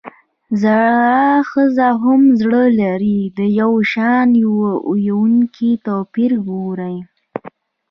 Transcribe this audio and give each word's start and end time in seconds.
زړه 0.61 0.91
ښځه 1.49 1.87
هم 2.01 2.21
زړۀ 2.39 2.63
لري؛ 2.81 3.19
د 3.37 3.39
يوشان 3.59 4.29
ويونو 4.89 5.41
توپير 5.85 6.31
وګورئ! 6.39 6.97